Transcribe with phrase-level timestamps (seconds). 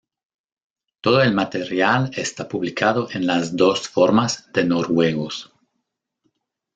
[1.01, 5.53] Todo el material está publicado en las dos formas de noruegos.